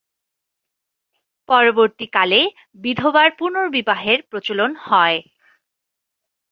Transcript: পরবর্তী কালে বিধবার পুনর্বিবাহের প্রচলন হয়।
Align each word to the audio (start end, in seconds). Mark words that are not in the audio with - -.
পরবর্তী 1.49 2.05
কালে 2.13 2.41
বিধবার 2.79 3.29
পুনর্বিবাহের 3.39 4.19
প্রচলন 4.29 4.71
হয়। 4.87 5.19